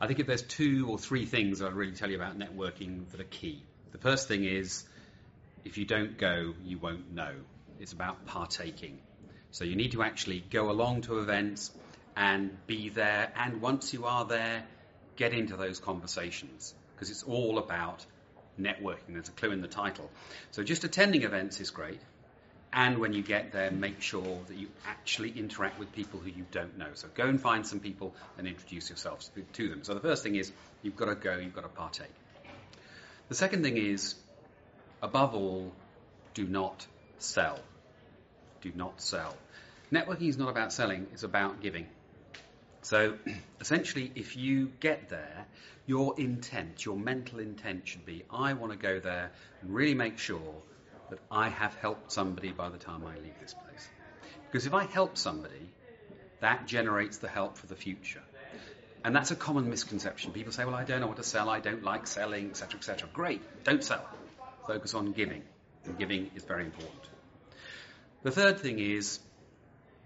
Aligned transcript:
I 0.00 0.06
think 0.06 0.18
if 0.18 0.26
there's 0.26 0.42
two 0.42 0.86
or 0.88 0.98
three 0.98 1.26
things 1.26 1.60
I'll 1.60 1.70
really 1.70 1.92
tell 1.92 2.10
you 2.10 2.16
about 2.16 2.38
networking 2.38 3.10
that 3.10 3.20
are 3.20 3.24
key. 3.24 3.62
The 3.92 3.98
first 3.98 4.28
thing 4.28 4.44
is 4.44 4.84
if 5.64 5.76
you 5.76 5.84
don't 5.84 6.16
go, 6.16 6.54
you 6.64 6.78
won't 6.78 7.12
know. 7.12 7.34
It's 7.78 7.92
about 7.92 8.24
partaking. 8.26 8.98
So 9.50 9.64
you 9.64 9.76
need 9.76 9.92
to 9.92 10.02
actually 10.02 10.40
go 10.50 10.70
along 10.70 11.02
to 11.02 11.18
events 11.18 11.70
and 12.16 12.56
be 12.66 12.88
there. 12.88 13.30
And 13.36 13.60
once 13.60 13.92
you 13.92 14.06
are 14.06 14.24
there, 14.24 14.64
get 15.16 15.34
into 15.34 15.56
those 15.56 15.78
conversations 15.78 16.74
because 16.94 17.10
it's 17.10 17.22
all 17.22 17.58
about 17.58 18.04
networking. 18.58 19.14
There's 19.14 19.28
a 19.28 19.32
clue 19.32 19.50
in 19.52 19.60
the 19.60 19.68
title. 19.68 20.10
So 20.50 20.62
just 20.62 20.84
attending 20.84 21.24
events 21.24 21.60
is 21.60 21.70
great. 21.70 22.00
And 22.72 22.98
when 22.98 23.12
you 23.12 23.22
get 23.22 23.52
there, 23.52 23.70
make 23.70 24.00
sure 24.00 24.38
that 24.46 24.56
you 24.56 24.68
actually 24.86 25.30
interact 25.30 25.78
with 25.78 25.92
people 25.92 26.20
who 26.20 26.30
you 26.30 26.46
don't 26.52 26.78
know. 26.78 26.88
So 26.94 27.08
go 27.14 27.26
and 27.26 27.40
find 27.40 27.66
some 27.66 27.80
people 27.80 28.14
and 28.38 28.46
introduce 28.46 28.88
yourselves 28.88 29.30
to 29.54 29.68
them. 29.68 29.82
So 29.82 29.94
the 29.94 30.00
first 30.00 30.22
thing 30.22 30.36
is 30.36 30.52
you've 30.82 30.96
got 30.96 31.06
to 31.06 31.16
go, 31.16 31.36
you've 31.36 31.54
got 31.54 31.62
to 31.62 31.68
partake. 31.68 32.12
The 33.28 33.34
second 33.34 33.64
thing 33.64 33.76
is, 33.76 34.14
above 35.02 35.34
all, 35.34 35.72
do 36.34 36.46
not 36.46 36.86
sell. 37.18 37.58
Do 38.60 38.70
not 38.74 39.00
sell. 39.00 39.36
Networking 39.92 40.28
is 40.28 40.38
not 40.38 40.48
about 40.48 40.72
selling, 40.72 41.08
it's 41.12 41.24
about 41.24 41.60
giving. 41.60 41.86
So 42.82 43.16
essentially, 43.60 44.12
if 44.14 44.36
you 44.36 44.70
get 44.78 45.08
there, 45.08 45.46
your 45.86 46.14
intent, 46.20 46.84
your 46.84 46.96
mental 46.96 47.40
intent 47.40 47.88
should 47.88 48.06
be 48.06 48.24
I 48.30 48.52
want 48.52 48.72
to 48.72 48.78
go 48.78 49.00
there 49.00 49.32
and 49.60 49.74
really 49.74 49.94
make 49.94 50.18
sure 50.18 50.62
that 51.10 51.18
I 51.30 51.48
have 51.48 51.74
helped 51.76 52.12
somebody 52.12 52.52
by 52.52 52.68
the 52.68 52.78
time 52.78 53.04
I 53.04 53.14
leave 53.16 53.38
this 53.40 53.54
place. 53.54 53.88
Because 54.50 54.66
if 54.66 54.74
I 54.74 54.84
help 54.84 55.16
somebody, 55.16 55.70
that 56.40 56.66
generates 56.66 57.18
the 57.18 57.28
help 57.28 57.56
for 57.56 57.66
the 57.66 57.76
future. 57.76 58.22
And 59.04 59.14
that's 59.14 59.30
a 59.30 59.36
common 59.36 59.70
misconception. 59.70 60.32
People 60.32 60.52
say, 60.52 60.64
well, 60.64 60.74
I 60.74 60.84
don't 60.84 61.00
know 61.00 61.06
what 61.06 61.16
to 61.16 61.22
sell, 61.22 61.48
I 61.48 61.60
don't 61.60 61.82
like 61.82 62.06
selling, 62.06 62.50
etc., 62.50 62.78
etc. 62.78 63.08
Great, 63.12 63.42
don't 63.64 63.82
sell. 63.82 64.04
Focus 64.66 64.94
on 64.94 65.12
giving. 65.12 65.42
And 65.84 65.98
giving 65.98 66.30
is 66.34 66.44
very 66.44 66.64
important. 66.64 67.00
The 68.22 68.30
third 68.30 68.58
thing 68.60 68.78
is 68.78 69.18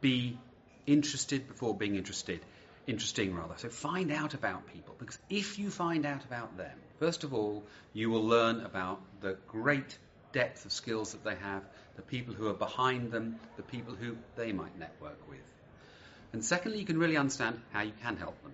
be 0.00 0.38
interested 0.86 1.46
before 1.46 1.76
being 1.76 1.96
interested. 1.96 2.40
Interesting, 2.86 3.34
rather. 3.34 3.54
So 3.58 3.68
find 3.68 4.10
out 4.10 4.32
about 4.32 4.66
people. 4.72 4.94
Because 4.98 5.18
if 5.28 5.58
you 5.58 5.70
find 5.70 6.06
out 6.06 6.24
about 6.24 6.56
them, 6.56 6.78
first 6.98 7.24
of 7.24 7.34
all, 7.34 7.64
you 7.92 8.08
will 8.08 8.24
learn 8.24 8.60
about 8.60 9.00
the 9.20 9.36
great 9.46 9.98
depth 10.32 10.64
of 10.64 10.72
skills 10.72 11.12
that 11.12 11.24
they 11.24 11.36
have, 11.36 11.62
the 11.96 12.02
people 12.02 12.34
who 12.34 12.48
are 12.48 12.54
behind 12.54 13.10
them, 13.10 13.38
the 13.56 13.62
people 13.62 13.94
who 13.94 14.16
they 14.36 14.52
might 14.52 14.78
network 14.78 15.28
with. 15.28 15.40
And 16.32 16.44
secondly, 16.44 16.78
you 16.78 16.84
can 16.84 16.98
really 16.98 17.16
understand 17.16 17.60
how 17.72 17.82
you 17.82 17.92
can 18.02 18.16
help 18.16 18.40
them. 18.42 18.52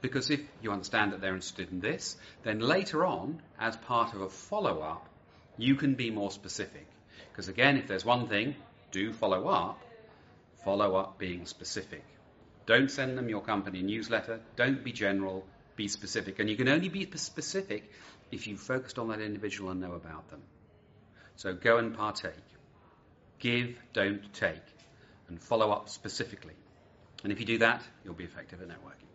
Because 0.00 0.30
if 0.30 0.40
you 0.62 0.72
understand 0.72 1.12
that 1.12 1.20
they're 1.20 1.34
interested 1.34 1.70
in 1.70 1.80
this, 1.80 2.16
then 2.42 2.60
later 2.60 3.04
on, 3.04 3.42
as 3.58 3.76
part 3.76 4.14
of 4.14 4.22
a 4.22 4.30
follow 4.30 4.80
up, 4.80 5.06
you 5.58 5.74
can 5.74 5.94
be 5.94 6.10
more 6.10 6.30
specific. 6.30 6.86
Because 7.30 7.48
again, 7.48 7.76
if 7.76 7.86
there's 7.86 8.04
one 8.04 8.28
thing, 8.28 8.56
do 8.92 9.12
follow 9.12 9.48
up, 9.48 9.82
follow 10.64 10.96
up 10.96 11.18
being 11.18 11.44
specific. 11.44 12.04
Don't 12.64 12.90
send 12.90 13.18
them 13.18 13.28
your 13.28 13.42
company 13.42 13.82
newsletter, 13.82 14.40
don't 14.56 14.82
be 14.82 14.92
general, 14.92 15.44
be 15.76 15.88
specific. 15.88 16.38
And 16.38 16.48
you 16.48 16.56
can 16.56 16.68
only 16.68 16.88
be 16.88 17.08
specific 17.16 17.90
if 18.30 18.46
you've 18.46 18.60
focused 18.60 18.98
on 18.98 19.08
that 19.08 19.20
individual 19.20 19.70
and 19.70 19.80
know 19.80 19.92
about 19.92 20.28
them. 20.30 20.40
So 21.40 21.54
go 21.54 21.78
and 21.78 21.96
partake. 21.96 22.34
Give, 23.38 23.74
don't 23.94 24.30
take. 24.34 24.60
And 25.28 25.40
follow 25.40 25.70
up 25.70 25.88
specifically. 25.88 26.52
And 27.24 27.32
if 27.32 27.40
you 27.40 27.46
do 27.46 27.56
that, 27.58 27.82
you'll 28.04 28.12
be 28.12 28.24
effective 28.24 28.60
at 28.60 28.68
networking. 28.68 29.08